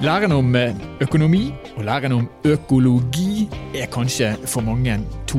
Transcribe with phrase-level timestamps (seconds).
[0.00, 4.94] Læren om eh, økonomi og læren om økologi er kanskje for mange
[5.26, 5.38] to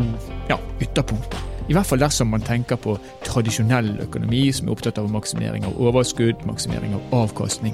[0.50, 1.39] ja, ytterpunkter.
[1.70, 2.94] I hvert fall dersom man tenker på
[3.26, 7.74] tradisjonell økonomi, som er opptatt av maksimering av overskudd, maksimering av avkastning,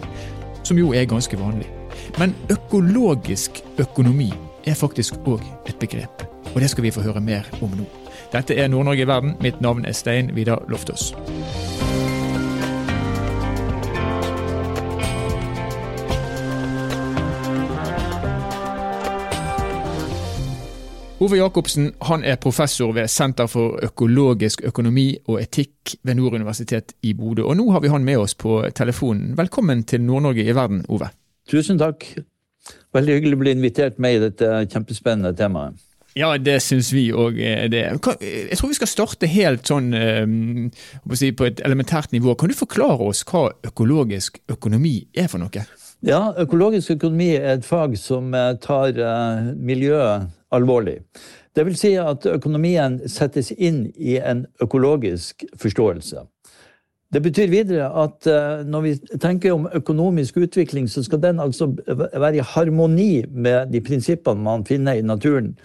[0.63, 1.67] som jo er ganske vanlig.
[2.19, 4.31] Men økologisk økonomi
[4.63, 6.23] er faktisk òg et begrep,
[6.53, 7.83] og det skal vi få høre mer om nå.
[8.31, 9.35] Dette er Nord-Norge i verden.
[9.43, 11.11] Mitt navn er Stein Vidar Loftaas.
[21.17, 26.93] Ove Jacobsen han er professor ved Senter for økologisk økonomi og etikk ved Nord universitet
[27.01, 27.41] i Bodø.
[27.49, 29.31] Og nå har vi han med oss på telefonen.
[29.37, 31.09] Velkommen til Nord-Norge i verden, Ove.
[31.49, 32.05] Tusen takk.
[32.93, 35.81] Veldig hyggelig å bli invitert med i dette kjempespennende temaet.
[36.17, 37.83] Ja, det syns vi òg er det.
[38.21, 40.21] Jeg tror vi skal starte helt sånn eh,
[41.01, 42.37] på et elementært nivå.
[42.37, 45.65] Kan du forklare oss hva økologisk økonomi er for noe?
[46.05, 50.99] Ja, økologisk økonomi er et fag som eh, tar eh, miljøet alvorlig.
[51.57, 56.21] Det vil si at økonomien settes inn i en økologisk forståelse.
[57.13, 61.71] Det betyr videre at eh, når vi tenker om økonomisk utvikling, så skal den altså
[61.87, 65.55] være i harmoni med de prinsippene man finner i naturen.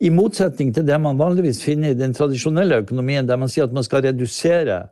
[0.00, 3.76] I motsetning til det man vanligvis finner i den tradisjonelle økonomien, der man sier at
[3.76, 4.86] man skal redusere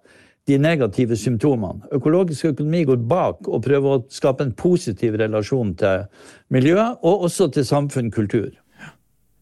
[0.48, 1.84] de negative symptomene.
[1.92, 6.08] Økologisk økonomi går bak og prøver å skape en positiv relasjon til
[6.50, 8.50] miljøet, og også til samfunn, kultur.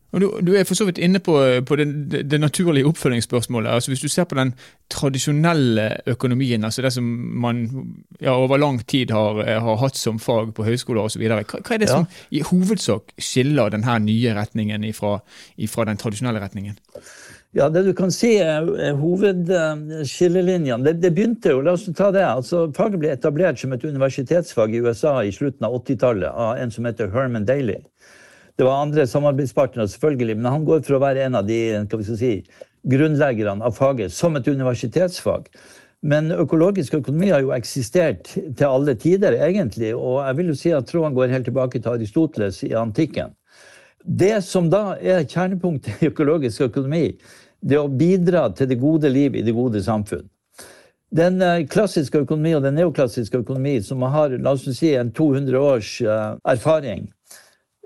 [0.09, 1.35] Og du, du, er for så vidt inne på,
[1.69, 1.87] på det,
[2.31, 3.71] det, naturlige oppfølgingsspørsmålet.
[3.71, 4.55] altså Hvis du ser på den
[4.91, 7.05] tradisjonelle økonomien, altså det som
[7.43, 7.61] man
[8.21, 11.83] ja, over lang tid har, har hatt som fag på høyskoler osv., hva, hva er
[11.83, 11.99] det ja.
[11.99, 15.19] som i hovedsak skiller denne nye retningen ifra,
[15.57, 16.81] ifra den tradisjonelle retningen?
[17.57, 18.67] Ja, Det du kan si er
[19.01, 20.85] hovedskillelinjene.
[20.85, 24.75] Det, det, begynte jo, la oss ta det, altså Faget ble etablert som et universitetsfag
[24.77, 27.79] i USA i slutten av 80-tallet av en som heter Herman Daly.
[28.59, 31.61] Det var andre samarbeidspartnere, selvfølgelig, men han går for å være en av de
[32.05, 32.35] si,
[32.85, 35.49] grunnleggerne av faget som et universitetsfag.
[36.05, 39.95] Men økologisk økonomi har jo eksistert til alle tider, egentlig.
[39.97, 43.33] Og jeg vil jo si at tråden går helt tilbake til Aristoteles i antikken.
[44.05, 47.13] Det som da er kjernepunktet i økologisk økonomi,
[47.61, 50.29] det er å bidra til det gode liv i det gode samfunn.
[51.15, 55.57] Den eh, klassiske økonomi og den neoklassiske økonomi, som har la oss si, en 200
[55.59, 57.09] års eh, erfaring,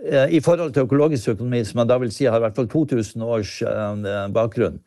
[0.03, 2.69] Eh, i forhold til økologisk økonomi, som jeg da vil si har i hvert fall
[2.69, 3.53] 2000 års
[4.34, 4.81] bakgrunn,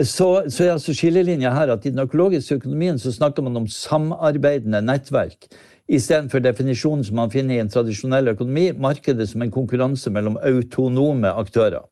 [0.00, 3.68] så, så er altså skillelinja her at i den økologiske økonomien så snakker man om
[3.68, 5.48] samarbeidende nettverk.
[5.86, 11.30] Istedenfor definisjonen som man finner i en tradisjonell økonomi, markedet som en konkurranse mellom autonome
[11.30, 11.84] aktører.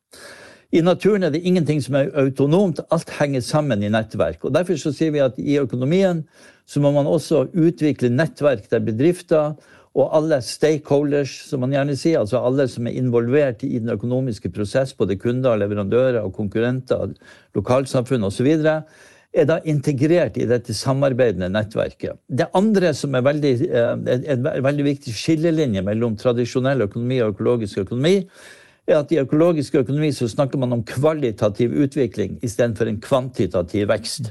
[0.75, 4.43] I naturen er det ingenting som er autonomt, alt henger sammen i nettverk.
[4.43, 6.25] Og Derfor så sier vi at i økonomien
[6.66, 9.55] så må man også utvikle nettverk der bedrifter
[9.94, 14.50] og alle stakeholders, som man gjerne sier, altså alle som er involvert i den økonomiske
[14.50, 17.15] prosess, både kunder, leverandører og konkurrenter,
[17.55, 18.50] lokalsamfunn osv.,
[19.34, 22.19] er da integrert i dette samarbeidende nettverket.
[22.28, 23.95] Det andre som er veldig, eh,
[24.34, 28.28] en veldig viktig skillelinje mellom tradisjonell økonomi og økologisk økonomi,
[28.87, 34.31] er at i økologisk økonomi så snakker man om kvalitativ utvikling istedenfor en kvantitativ vekst.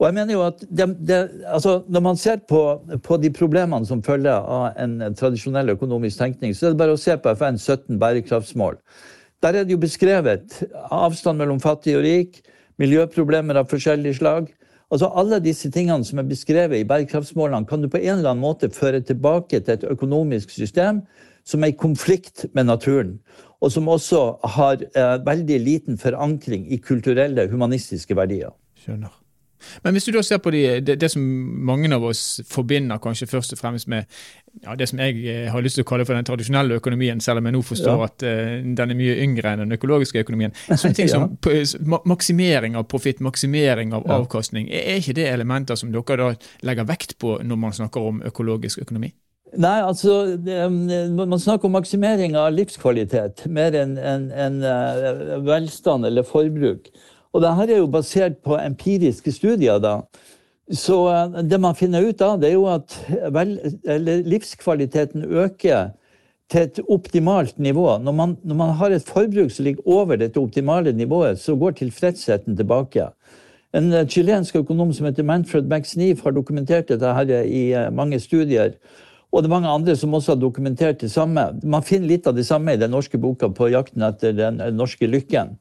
[0.00, 3.86] Og jeg mener jo at det, det, altså Når man ser på, på, de problemene
[3.86, 7.58] som følger av en tradisjonell økonomisk tenkning, så er det bare å se på FN
[7.58, 8.80] 17 bærekraftsmål.
[9.42, 12.40] Der er det jo beskrevet avstand mellom fattig og rik,
[12.80, 14.50] miljøproblemer av forskjellig slag.
[14.90, 18.42] Altså Alle disse tingene som er beskrevet i bærekraftsmålene, kan du på en eller annen
[18.42, 21.04] måte føre tilbake til et økonomisk system
[21.46, 23.14] som er i konflikt med naturen,
[23.60, 24.24] og som også
[24.56, 28.52] har eh, veldig liten forankring i kulturelle, humanistiske verdier.
[28.80, 29.19] Skjønner.
[29.84, 31.22] Men hvis du da ser på de, det, det, som
[31.66, 34.08] mange av oss forbinder kanskje først og fremst med
[34.64, 37.40] ja, det som jeg eh, har lyst til å kalle for den tradisjonelle økonomien, selv
[37.40, 38.08] om jeg nå forstår ja.
[38.10, 40.54] at uh, den er mye yngre enn den økologiske økonomien.
[40.70, 42.00] Sånne ting som ja.
[42.08, 46.30] maksimering av profitt, maksimering av avkastning, er, ikke det elementer som dere da
[46.66, 49.12] legger vekt på når man snakker om økologisk økonomi?
[49.58, 56.26] Nei, altså Man snakker om maksimering av livskvalitet mer enn en, en, uh, velstand eller
[56.26, 56.90] forbruk.
[57.32, 59.78] Og det her er jo basert på empiriske studier.
[59.78, 60.00] da.
[60.70, 62.96] Så eh, det man finner ut av, det er jo at
[63.34, 63.58] vel,
[64.26, 65.92] livskvaliteten øker
[66.50, 67.98] til et optimalt nivå.
[67.98, 71.78] Når man, når man, har et forbruk som ligger over dette optimale nivået, så går
[71.78, 73.10] tilfredsheten tilbake.
[73.74, 78.20] En eh, chilensk økonom som heter Manfred McSneef har dokumentert dette her i eh, mange
[78.20, 78.74] studier.
[79.30, 81.44] Og det er mange andre som også har dokumentert det samme.
[81.62, 85.06] Man finner litt av det samme i den norske boka 'På jakten etter den norske
[85.06, 85.54] lykken'.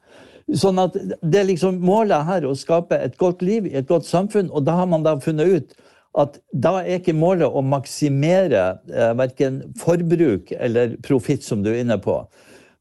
[0.58, 4.08] Sånn at det er liksom Målet her å skape et godt liv i et godt
[4.08, 5.78] samfunn, og da har man da funnet ut
[6.18, 11.84] at da er ikke målet å maksimere eh, verken forbruk eller profitt, som du er
[11.84, 12.24] inne på.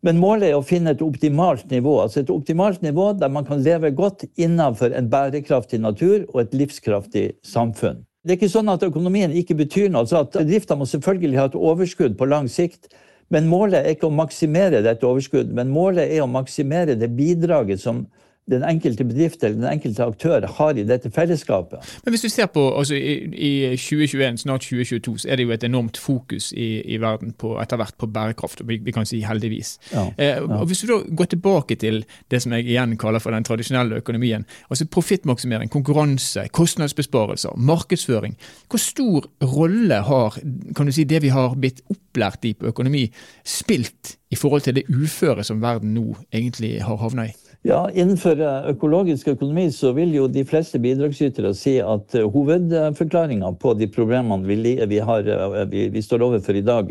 [0.06, 1.97] Men målet er å finne et optimalt nivå.
[2.05, 6.55] Altså et optimalt nivå der man kan leve godt innenfor en bærekraftig natur og et
[6.55, 8.05] livskraftig samfunn.
[8.23, 10.05] Det er ikke sånn at økonomien ikke betyr noe.
[10.05, 12.91] altså at Bedrifter må selvfølgelig ha et overskudd på lang sikt.
[13.34, 17.82] Men målet er ikke å maksimere dette overskuddet, men målet er å maksimere det bidraget
[17.82, 18.06] som
[18.50, 21.84] den enkelte bedrift eller den enkelte aktør har i dette fellesskapet.
[22.04, 25.54] Men hvis du ser på altså, i, i 2021, snart 2022, så er det jo
[25.54, 29.06] et enormt fokus i, i verden på etter hvert på bærekraft, og vi, vi kan
[29.08, 29.76] si heldigvis.
[29.92, 30.44] Ja, eh, ja.
[30.60, 34.00] og Hvis du da går tilbake til det som jeg igjen kaller for den tradisjonelle
[34.02, 38.36] økonomien, altså profittmaksimering, konkurranse, kostnadsbesparelser, markedsføring,
[38.68, 40.38] hvor stor rolle har
[40.76, 43.06] kan du si, det vi har blitt opplært i på økonomi,
[43.46, 47.36] spilt i forhold til det uføre som verden nå egentlig har havna i?
[47.69, 53.50] Ja, Innenfor eh, økologisk økonomi så vil jo de fleste bidragsytere si at eh, hovedforklaringa
[53.61, 56.88] på de problemene vi, vi, har, eh, vi, vi står overfor i dag,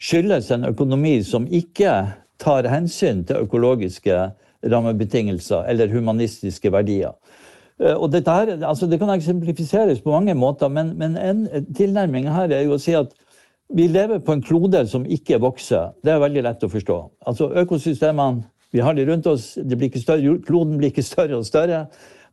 [0.00, 1.92] skyldes en økonomi som ikke
[2.40, 4.22] tar hensyn til økologiske
[4.64, 7.12] rammebetingelser eller humanistiske verdier.
[7.76, 11.44] Og dette her, altså det kan eksemplifiseres på mange måter, men, men en
[11.76, 13.12] tilnærming her er jo å si at
[13.68, 15.92] vi lever på en klode som ikke vokser.
[16.00, 17.00] Det er veldig lett å forstå.
[17.28, 19.54] Altså Økosystemene vi har det rundt oss.
[19.56, 21.86] Det blir større, kloden blir ikke større og større.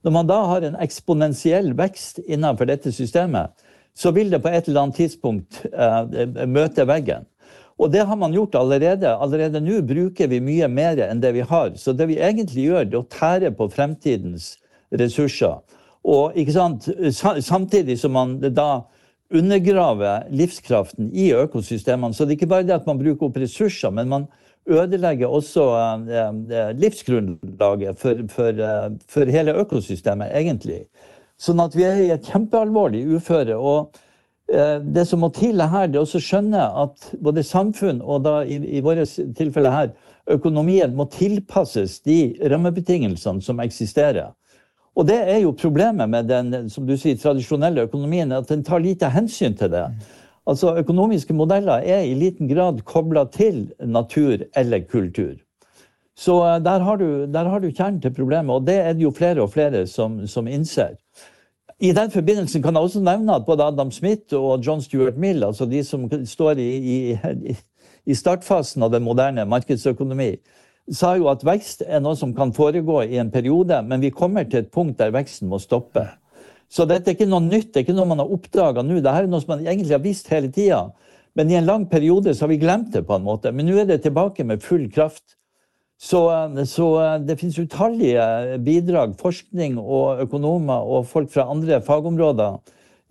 [0.04, 3.54] Når man da har en eksponentiell vekst innenfor dette systemet,
[3.96, 7.30] så vil det på et eller annet tidspunkt eh, møte veggen.
[7.80, 9.16] Og det har man gjort allerede.
[9.16, 11.72] Allerede nå bruker vi mye mer enn det vi har.
[11.80, 14.58] Så det vi egentlig gjør, det er å tære på fremtidens
[14.92, 15.62] ressurser.
[16.04, 16.36] Og
[17.40, 18.84] Samtidig som man da
[19.34, 22.14] undergraver livskraften i økosystemene.
[22.14, 24.28] Så det er ikke bare det at man bruker opp ressurser, men man
[24.70, 26.28] ødelegger også eh,
[26.60, 30.86] eh, livsgrunnlaget for, for, eh, for, hele økosystemet, egentlig.
[31.40, 33.58] Sånn at vi er i et kjempealvorlig uføre.
[33.58, 33.94] og
[34.94, 38.58] det som må til her, det er å skjønne at både samfunn og da i,
[38.78, 39.94] i vårt tilfelle her,
[40.30, 44.34] økonomien må tilpasses de rammebetingelsene som eksisterer.
[45.00, 48.84] Og det er jo problemet med den som du sier, tradisjonelle økonomien, at den tar
[48.84, 49.88] lite hensyn til det.
[50.48, 55.36] Altså Økonomiske modeller er i liten grad kobla til natur eller kultur.
[56.16, 59.04] Så eh, der har, du, der har, du, kjernen til problemet, og det er det
[59.04, 60.98] jo flere og flere som, som innser.
[61.80, 65.44] I den forbindelsen kan jeg også nevne at både Adam Smith og John Stuart Mill,
[65.44, 67.56] altså de som står i, i,
[68.06, 70.36] i startfasen av den moderne markedsøkonomi,
[70.92, 74.44] sa jo at vekst er noe som kan foregå i en periode, men vi kommer
[74.44, 76.06] til et punkt der veksten må stoppe.
[76.72, 78.98] Så dette er ikke noe nytt, det er ikke noe man har oppdaga nå.
[79.00, 80.88] Dette er noe som man egentlig har visst hele tida.
[81.38, 83.52] Men i en lang periode så har vi glemt det på en måte.
[83.54, 85.38] Men nå er det tilbake med full kraft.
[86.04, 86.20] Så,
[86.68, 86.88] så
[87.24, 92.58] det finnes utallige bidrag, forskning og økonomer og folk fra andre fagområder,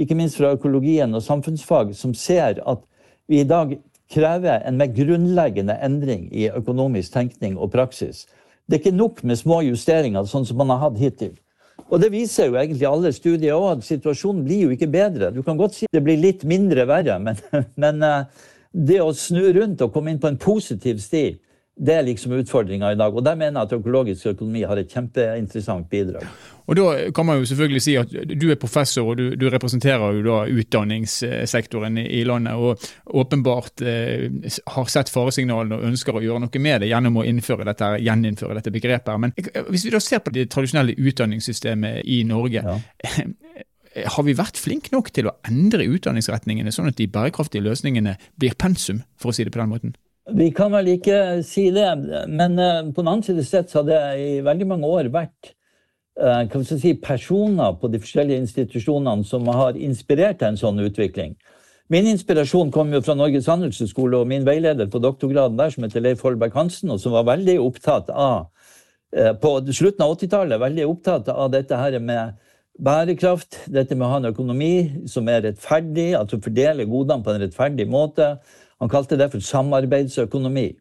[0.02, 2.82] ikke minst fra økologien og samfunnsfag, som ser at
[3.30, 3.78] vi i dag
[4.12, 8.26] krever en mer grunnleggende endring i økonomisk tenkning og praksis.
[8.68, 11.32] Det er ikke nok med små justeringer, sånn som man har hatt hittil.
[11.92, 15.30] Og det viser jo egentlig alle studier òg, at situasjonen blir jo ikke bedre.
[15.34, 17.40] Du kan godt si det blir litt mindre verre, men,
[17.82, 21.26] men eh, det å snu rundt og komme inn på en positiv sti,
[21.82, 23.14] det er liksom utfordringa i dag.
[23.14, 26.26] Og der mener jeg at økologisk økonomi har et kjempeinteressant bidrag.
[26.70, 30.14] Og Da kan man jo selvfølgelig si at du er professor og du, du representerer
[30.14, 32.78] jo da utdanningssektoren i, i landet, og
[33.18, 34.28] åpenbart eh,
[34.76, 38.60] har sett faresignalene og ønsker å gjøre noe med det gjennom å innføre dette, gjeninnføre
[38.60, 39.18] dette begrepet.
[39.18, 39.34] Men
[39.68, 42.78] hvis vi da ser på det tradisjonelle utdanningssystemet i Norge, ja.
[44.14, 48.54] har vi vært flinke nok til å endre utdanningsretningene sånn at de bærekraftige løsningene blir
[48.54, 49.98] pensum, for å si det på den måten?
[50.30, 51.88] Vi kan vel ikke si det,
[52.30, 55.50] men eh, på den annen side sett så har det i veldig mange år vært
[56.14, 61.34] eh, si, personer på de forskjellige institusjonene som har inspirert en sånn utvikling.
[61.90, 66.06] Min inspirasjon kom jo fra Norges handelshøyskole og min veileder på doktorgraden der, som heter
[66.06, 68.46] Leif Holberg Hansen, og som var veldig opptatt av
[69.10, 72.38] eh, på slutten av 80-tallet veldig opptatt av dette her med
[72.78, 74.74] bærekraft, dette med å ha en økonomi
[75.10, 78.36] som er rettferdig, at du fordeler godene på en rettferdig måte
[78.82, 80.72] han kalte det for samarbeidsøkonomi.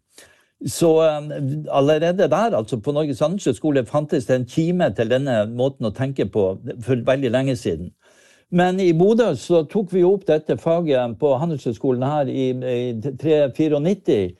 [0.66, 1.32] Så um,
[1.70, 6.26] allerede der, altså på Norges handelshøyskole, fantes det en kime til denne måten å tenke
[6.30, 6.46] på
[6.86, 7.92] for veldig lenge siden.
[8.52, 14.36] Men i Bodø så tok vi opp dette faget på handelshøyskolen her i, i 394,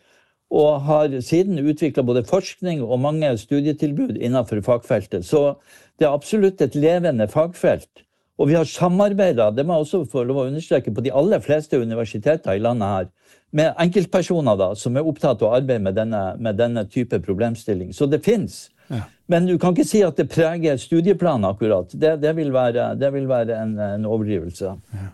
[0.52, 5.26] og har siden utvikla både forskning og mange studietilbud innenfor fagfeltet.
[5.26, 5.54] Så
[5.98, 8.04] det er absolutt et levende fagfelt.
[8.42, 11.40] Og vi har samarbeida, det må jeg også få lov å understreke, på de aller
[11.40, 13.10] fleste universiteter i landet her
[13.52, 17.92] med enkeltpersoner da, som er opptatt av å arbeide med denne, med denne type problemstilling.
[17.94, 18.70] Så det fins.
[18.88, 19.04] Ja.
[19.32, 21.92] Men du kan ikke si at det preger studieplanen akkurat.
[21.94, 24.76] Det, det, vil, være, det vil være, en, en overdrivelse.
[24.96, 25.10] Ja.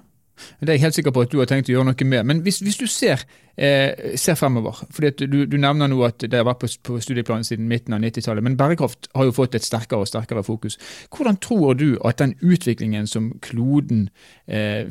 [0.60, 2.26] Det er jeg helt sikker på at du har tenkt å gjøre noe med.
[2.30, 3.24] Men hvis, hvis du ser,
[3.58, 7.46] eh, ser fremover fordi du, du, nevner nå at det har vært på, på studieplanen
[7.48, 10.80] siden midten av 90-tallet, men bærekraft har jo fått et sterkere og sterkere fokus.
[11.14, 14.10] Hvordan tror du at den utviklingen som kloden
[14.48, 14.86] eh,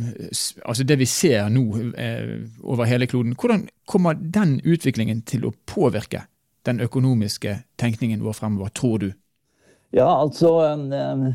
[0.66, 1.62] Altså det vi ser nå
[1.98, 6.26] eh, over hele kloden, hvordan kommer den utviklingen til å påvirke
[6.66, 9.10] den økonomiske tenkningen vår fremover, tror du?
[9.94, 11.28] Ja, altså um,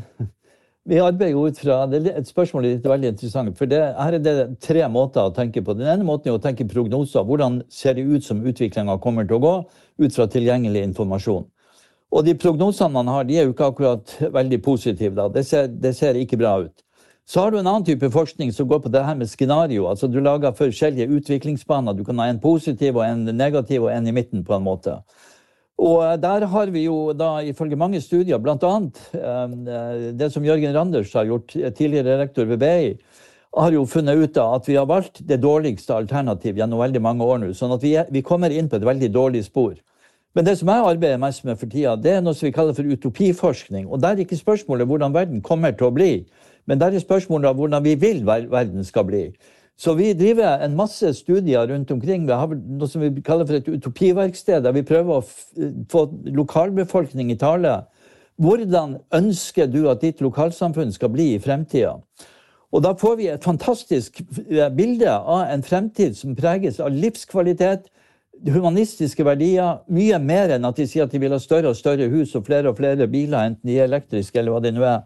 [0.84, 3.58] vi arbeider ut fra det er Et spørsmål er veldig interessant.
[3.58, 5.74] for det, Her er det tre måter å tenke på.
[5.74, 7.24] Den ene måten er å tenke prognoser.
[7.24, 9.64] Hvordan ser det ut som utviklinga kommer til å gå,
[9.98, 11.46] ut fra tilgjengelig informasjon.
[12.12, 15.14] Og de prognosene man har, de er jo ikke akkurat veldig positive.
[15.14, 15.28] da.
[15.28, 16.82] Det ser, det ser ikke bra ut.
[17.24, 19.86] Så har du en annen type forskning som går på det her med skenario.
[19.86, 21.94] Altså du lager forskjellige utviklingsbaner.
[21.94, 24.98] Du kan ha en positiv og en negativ og en i midten, på en måte.
[25.80, 28.74] Og eh, der har vi jo da ifølge mange studier, bl.a.
[29.16, 32.92] Eh, det som Jørgen Randers har gjort, tidligere rektor ved BI,
[33.52, 37.24] har jo funnet ut av at vi har valgt det dårligste alternativ gjennom veldig mange
[37.24, 37.50] år nå.
[37.56, 39.74] Sånn at vi, er, vi kommer inn på et veldig dårlig spor.
[40.32, 42.76] Men det som jeg arbeider mest med for tida, det er noe som vi kaller
[42.76, 43.84] for utopiforskning.
[43.92, 46.12] Og der er ikke spørsmålet hvordan verden kommer til å bli,
[46.64, 49.26] men der er spørsmålet hvordan vi vil verden skal bli.
[49.78, 52.26] Så vi driver en masse studier rundt omkring.
[52.26, 57.32] Vi har noe som vi kaller for et utopiverksted, der vi prøver å få lokalbefolkning
[57.32, 57.80] i tale.
[58.42, 61.96] Hvordan ønsker du at ditt lokalsamfunn skal bli i fremtida?
[62.72, 67.90] Og da får vi et fantastisk eh, bilde av en fremtid som preges av livskvalitet,
[68.48, 72.08] humanistiske verdier, mye mer enn at de sier at de vil ha større og større
[72.10, 75.04] hus og flere og flere biler, enten de er elektriske eller hva det nå er.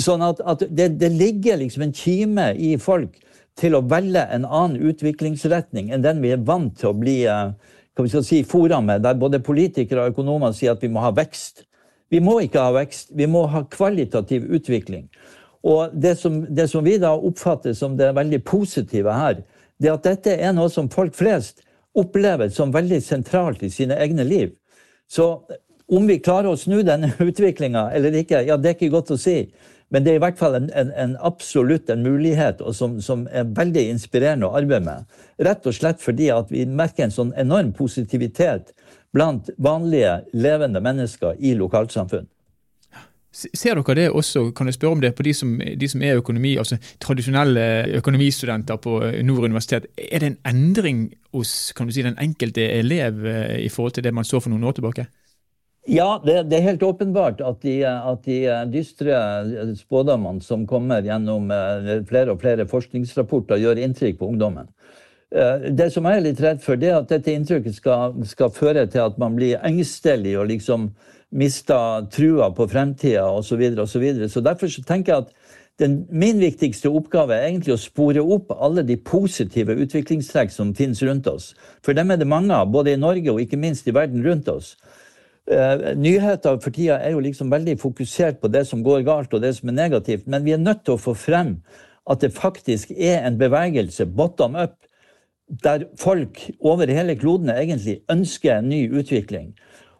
[0.00, 3.20] Sånn at, at det, det, ligger liksom en kime i folk
[3.60, 7.52] til å velge en annen utviklingsretning enn den vi er vant til å bli eh,
[8.00, 11.62] vi si, fora med, der både politikere og økonomer sier at vi må ha vekst.
[12.10, 15.06] Vi må ikke ha vekst, vi må ha kvalitativ utvikling.
[15.64, 19.44] Og det som, det som vi da oppfatter som det veldig positive her,
[19.80, 21.62] det er at dette er noe som folk flest
[21.94, 24.52] opplever som veldig sentralt i sine egne liv.
[25.10, 25.46] Så
[25.86, 29.20] om vi klarer å snu denne utviklinga eller ikke, ja, det er ikke godt å
[29.20, 29.38] si.
[29.94, 33.28] Men det er i hvert fall en, en, en absolutt en mulighet og som, som,
[33.30, 35.20] er veldig inspirerende å arbeide med.
[35.46, 38.72] Rett og slett fordi at vi merker en sånn enorm positivitet
[39.14, 42.26] blant vanlige, levende mennesker i lokalsamfunn.
[43.34, 46.18] Ser dere det også, kan jeg spørre om det, på de som, de som er
[46.18, 47.64] økonomi, altså tradisjonelle
[47.98, 49.86] økonomistudenter på Nord universitet.
[49.98, 54.26] Er det en endring hos si, den enkelte elev eh, i forhold til det man
[54.26, 55.06] så for noen år tilbake?
[55.86, 58.38] Ja, det, det, er helt åpenbart at de, at de
[58.72, 59.18] dystre
[59.76, 64.70] spådommene som kommer gjennom eh, flere og flere forskningsrapporter, gjør inntrykk på ungdommen.
[65.34, 68.54] Eh, det som jeg er litt redd for, det er at dette inntrykket skal, skal
[68.54, 70.88] føre til at man blir engstelig og liksom
[71.34, 73.50] mister trua på fremtida osv.
[73.50, 74.30] Så, videre, og så, videre.
[74.32, 75.36] så derfor så tenker jeg at
[75.82, 81.02] den, min viktigste oppgave er egentlig å spore opp alle de positive utviklingstrekk som finnes
[81.02, 81.52] rundt oss.
[81.82, 84.48] For dem er det mange av, både i Norge og ikke minst i verden rundt
[84.48, 84.76] oss.
[85.44, 89.42] Uh, nyheter for tida er jo liksom veldig fokusert på det som går galt og
[89.42, 91.58] det som er negativt, men vi er nødt til å få frem
[92.08, 94.78] at det faktisk er en bevegelse, bottom up,
[95.64, 99.52] der folk over hele kloden egentlig ønsker en ny utvikling.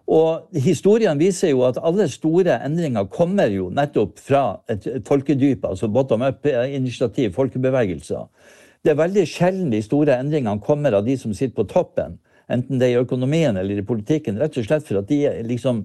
[0.09, 5.89] Og historien viser jo at alle store endringer kommer jo nettopp fra et folkedyp, altså
[5.89, 8.29] bottom up-initiativ, folkebevegelser.
[8.85, 12.19] Det er veldig sjelden de store endringene kommer av de som sitter på toppen
[12.53, 15.85] enten det er i økonomien eller i politikken, rett og slett for at de liksom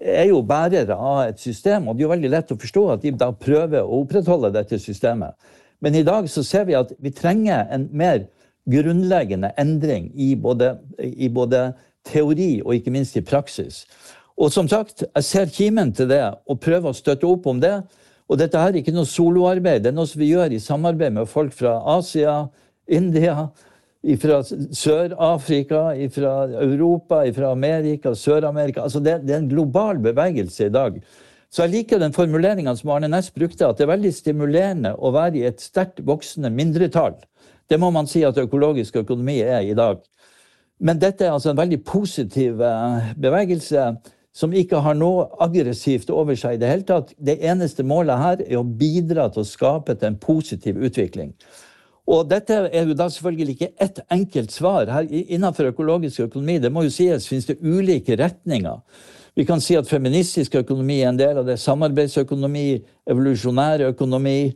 [0.00, 3.02] er jo bærere av et system, og det er jo veldig lett å forstå at
[3.04, 5.36] de da prøver å opprettholde dette systemet.
[5.80, 8.24] Men i dag så ser vi at vi trenger en mer
[8.70, 11.70] grunnleggende endring i både, i både
[12.06, 13.84] teori og ikke minst i praksis.
[14.40, 17.74] Og som sagt, jeg ser kimen til det og prøver å støtte opp om det.
[18.30, 21.16] Og dette her er ikke noe soloarbeid, det er noe som vi gjør i samarbeid
[21.16, 22.44] med folk fra Asia,
[22.86, 23.50] India,
[24.20, 25.80] fra Sør-Afrika,
[26.14, 31.00] fra Europa, fra Amerika, Sør-Amerika altså det, det, er en global bevegelse i dag.
[31.50, 35.10] Så jeg liker den formuleringa som Arne Næss brukte, at det er veldig stimulerende å
[35.12, 37.18] være i et sterkt voksende mindretall.
[37.68, 40.00] Det må man si at økologisk økonomi er i dag.
[40.80, 43.90] Men dette er altså en veldig positiv eh, bevegelse
[44.32, 47.12] som ikke har noe aggressivt over seg i det hele tatt.
[47.18, 51.34] Det eneste målet her er å bidra til å skape til en positiv utvikling.
[52.08, 54.90] Og dette er jo da selvfølgelig ikke ett enkelt svar.
[54.90, 58.80] Her, innenfor økologisk økonomi det må jo sies, finnes det ulike retninger.
[59.38, 61.60] Vi kan si at feministisk økonomi er en del av det.
[61.62, 64.52] Samarbeidsøkonomi, evolusjonær økonomi.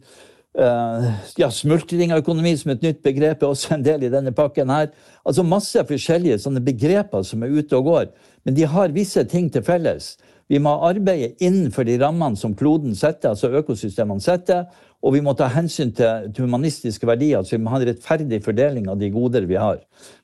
[0.54, 1.08] Uh,
[1.38, 4.90] ja, økonomi som et nytt begrep er også en del i denne pakken her.
[5.24, 8.06] Altså masse forskjellige sånne begreper som er ute og går.
[8.44, 10.16] Men de har visse ting til felles.
[10.48, 14.66] Vi må arbeide innenfor de rammene som kloden setter, altså økosystemene setter.
[15.04, 18.88] Og vi må ta hensyn til humanistiske verdier, så vi må ha en rettferdig fordeling
[18.88, 19.82] av de goder vi har.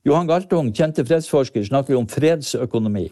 [0.08, 3.10] Johan Galtung, kjente fredsforsker, snakker om fredsøkonomi.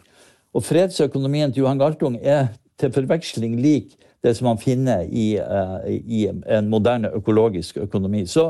[0.57, 2.49] Og fredsøkonomien til Johan Galtung er
[2.79, 3.93] til forveksling lik
[4.25, 8.25] det som man finner i, uh, i, en moderne økologisk økonomi.
[8.27, 8.49] Så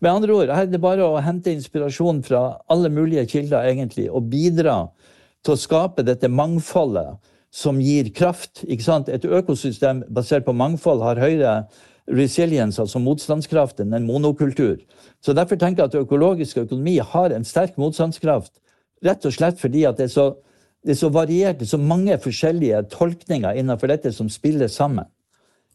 [0.00, 4.06] med andre ord, her er det bare å hente inspirasjon fra alle mulige kilder, egentlig,
[4.08, 4.86] og bidra
[5.44, 7.18] til å skape dette mangfoldet
[7.52, 8.62] som gir kraft.
[8.64, 9.10] ikke sant?
[9.12, 11.54] Et økosystem basert på mangfold har høyere
[12.10, 14.76] resilience, altså motstandskraften, en monokultur.
[15.22, 18.52] Så Derfor tenker jeg at økologisk økonomi har en sterk motstandskraft,
[19.04, 20.26] rett og slett fordi at det er så,
[20.84, 25.08] det er så variert, så mange forskjellige tolkninger innenfor dette som spiller sammen.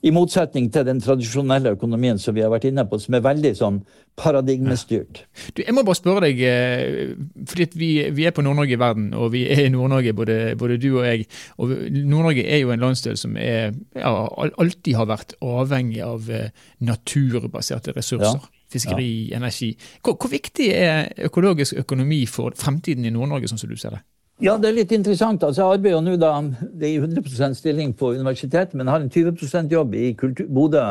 [0.04, 3.52] I motsetning til den tradisjonelle økonomien som vi har vært inne på, som er veldig
[3.58, 3.80] sånn
[4.20, 5.22] paradigmestyrt.
[5.56, 7.14] Du, jeg må bare spørre deg, eh,
[7.50, 10.78] fordi vi, vi, er på Nord-Norge i verden, og vi er i Nord-Norge, både, både,
[10.84, 11.26] du og jeg.
[11.58, 14.14] og Nord-Norge er jo en landsdel som er, ja,
[14.46, 16.52] alltid har vært avhengig av eh,
[16.86, 18.44] naturbaserte ressurser.
[18.44, 18.52] Ja.
[18.76, 19.38] Fiskeri, ja.
[19.38, 19.76] energi.
[20.04, 24.04] Hvor, hvor viktig er økologisk økonomi for fremtiden i Nord-Norge, sånn som du ser det?
[24.44, 25.44] Ja, det er litt interessant.
[25.48, 26.34] Altså, jeg arbeider nå da,
[26.76, 30.82] det er i 100% stilling på universitetet, men har en 20% jobb i kultur, Bodø,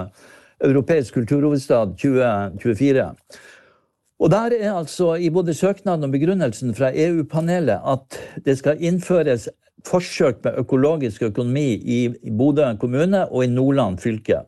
[0.65, 3.05] europeisk kulturhovedstad 2024.
[4.25, 9.51] Og der er altså i både søknaden og begrunnelsen fra EU-panelet at det skal innføres
[9.85, 11.99] forsøk med økologisk økonomi i
[12.33, 14.41] Bodø kommune og i Nordland fylke.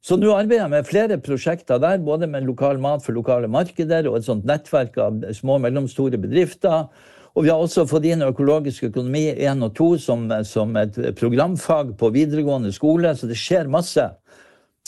[0.00, 4.08] Så nå arbeider jeg med flere prosjekter der, både med lokal mat for lokale markeder
[4.08, 6.86] og et sånt nettverk av små og mellomstore bedrifter
[7.36, 11.92] og vi har også fått inn økologisk økonomi 1 og 2 som, som et programfag
[12.00, 14.06] på videregående skole, så det skjer masse.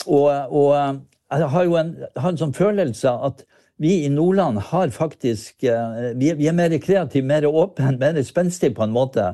[0.07, 0.71] Og, og
[1.29, 3.43] jeg har jo en, har en sånn følelse at
[3.79, 8.73] vi i Nordland har faktisk eh, Vi, vi er mer kreative, mer åpne, mer spenstige
[8.75, 9.29] på en måte.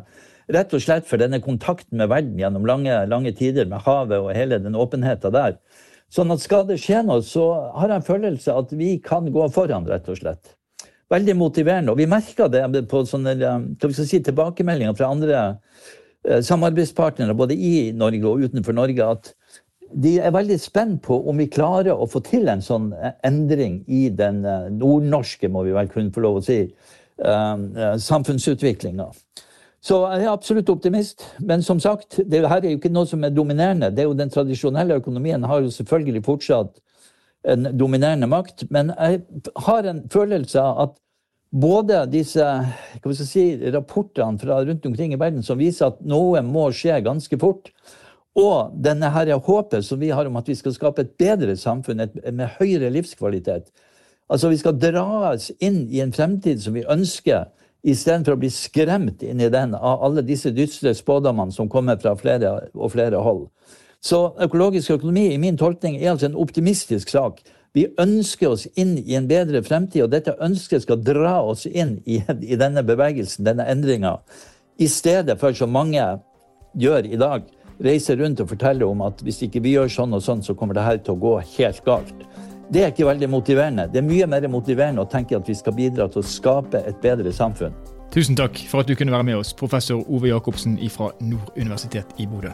[0.51, 4.35] Rett og slett for denne kontakten med verden gjennom lange, lange tider med havet og
[4.35, 5.55] hele den åpenheten der.
[6.13, 7.47] Sånn at skal det skje noe, så
[7.79, 10.53] har jeg en følelse at vi kan gå foran, rett og slett
[11.11, 11.93] veldig motiverende.
[11.93, 17.91] Og vi merka det på sånne vi si, tilbakemeldinger fra andre eh, samarbeidspartnere, både i
[17.95, 19.33] Norge og utenfor Norge, at
[19.95, 23.83] de er veldig spent på om vi klarer å få til en sånn eh, endring
[23.87, 26.63] i den eh, nordnorske, må vi vel kunne få lov å si,
[27.15, 29.05] samfunnsutviklinga.
[29.85, 31.23] Så jeg er absolutt optimist.
[31.39, 33.87] Men som sagt, det her er jo ikke noe som er dominerende.
[33.93, 36.73] Det er jo Den tradisjonelle økonomien har jo selvfølgelig fortsatt
[37.45, 38.65] en dominerende makt.
[38.73, 39.21] Men jeg
[39.67, 40.95] har en følelse av at
[41.55, 42.45] både disse
[43.23, 47.71] si, rapportene fra rundt omkring i verden som viser at noe må skje ganske fort,
[48.35, 52.03] og denne her håpet som vi har om at vi skal skape et bedre samfunn
[52.03, 53.69] et, med høyere livskvalitet.
[54.27, 57.45] Altså Vi skal dras inn i en fremtid som vi ønsker,
[57.85, 62.15] istedenfor å bli skremt inn i den av alle disse dystre spådommene som kommer fra
[62.17, 63.45] flere og flere hold.
[64.05, 67.39] Så økologisk økonomi i min tolkning er altså en optimistisk sak.
[67.73, 71.97] Vi ønsker oss inn i en bedre fremtid, og dette ønsket skal dra oss inn
[72.05, 74.19] i, i denne bevegelsen, denne endringa,
[74.77, 76.03] i stedet for som mange
[76.77, 77.49] gjør i dag,
[77.83, 80.77] reiser rundt og forteller om at hvis ikke vi gjør sånn og sånn, så kommer
[80.77, 82.23] det her til å gå helt galt.
[82.69, 83.89] Det er ikke veldig motiverende.
[83.91, 87.01] Det er mye mer motiverende å tenke at vi skal bidra til å skape et
[87.03, 87.75] bedre samfunn.
[88.13, 92.17] Tusen takk for at du kunne være med oss, professor Ove Jacobsen fra Nord universitet
[92.21, 92.53] i Bodø.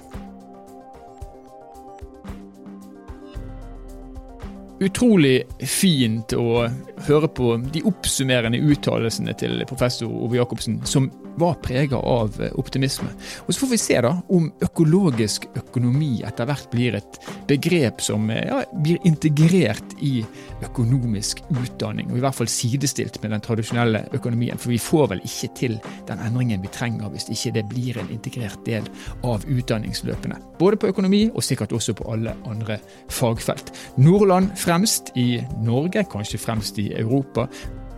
[4.82, 6.66] Utrolig fint å
[7.08, 13.10] høre på de oppsummerende uttalelsene til professor Ove Jacobsen, som var prega av optimisme.
[13.46, 18.30] Og Så får vi se da om økologisk økonomi etter hvert blir et begrep som
[18.30, 20.22] ja, blir integrert i
[20.66, 24.60] økonomisk utdanning, og i hvert fall sidestilt med den tradisjonelle økonomien.
[24.62, 25.78] For vi får vel ikke til
[26.10, 28.88] den endringen vi trenger hvis ikke det blir en integrert del
[29.28, 30.40] av utdanningsløpene.
[30.60, 33.74] Både på økonomi og sikkert også på alle andre fagfelt.
[33.98, 37.48] Nordland fremst i Norge, kanskje fremst i Europa.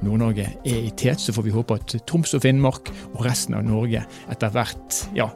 [0.04, 3.66] Nord-Norge er i tet, så får vi håpe at Troms og Finnmark og resten av
[3.68, 5.30] Norge etter hvert ja,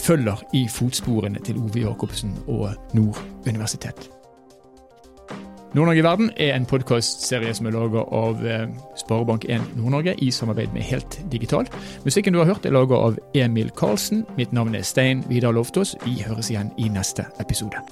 [0.00, 4.10] følger i fotsporene til Ove Jacobsen og Nord universitet.
[5.70, 8.64] Nord-Norge i verden er en podkastserie som er laga av eh,
[8.98, 11.70] Sparebank1 Nord-Norge i samarbeid med Helt Digital.
[12.02, 14.24] Musikken du har hørt er laga av Emil Karlsen.
[14.40, 15.94] Mitt navn er Stein Vidar Loftaas.
[16.02, 17.86] Vi høres igjen i neste episode.